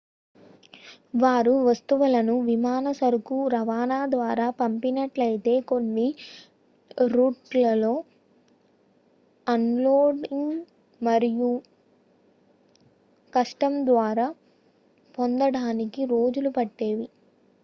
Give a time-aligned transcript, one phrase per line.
[1.13, 6.05] వారు వస్తువులను విమాన సరుకు రవాణా ద్వారా పంపినట్లయితే కొన్ని
[7.11, 7.93] రూట్లలో
[9.47, 10.57] అన్ లోడింగ్
[11.01, 11.51] మరియు
[13.33, 14.27] కస్టమ్స్ ద్వారా
[15.17, 17.07] పొందడానికి రోజులు పట్టేవి